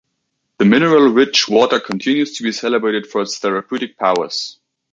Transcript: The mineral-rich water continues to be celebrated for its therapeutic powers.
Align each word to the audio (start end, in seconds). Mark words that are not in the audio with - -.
The 0.57 0.65
mineral-rich 0.65 1.47
water 1.47 1.79
continues 1.79 2.35
to 2.35 2.41
be 2.43 2.51
celebrated 2.51 3.05
for 3.05 3.21
its 3.21 3.37
therapeutic 3.37 3.99
powers. 3.99 4.57